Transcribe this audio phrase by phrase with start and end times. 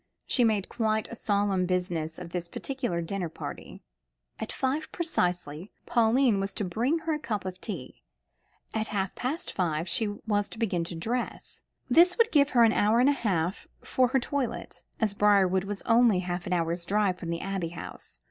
[0.25, 3.83] She made quite a solemn business of this particular dinner party.
[4.39, 8.01] At five precisely, Pauline was to bring her a cup of tea.
[8.73, 11.61] At half past five she was to begin to dress.
[11.87, 15.83] This would give her an hour and a half for her toilet, as Briarwood was
[15.83, 18.19] only half an hour's drive from the Abbey House.